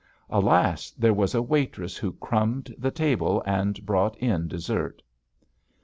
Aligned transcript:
Alas, 0.31 0.89
there 0.97 1.13
was 1.13 1.35
a 1.35 1.43
waitress 1.43 1.95
who 1.97 2.13
crumbed 2.13 2.73
the 2.75 2.89
table 2.89 3.43
and 3.45 3.85
brought 3.85 4.17
in 4.17 4.47
dessert. 4.47 5.03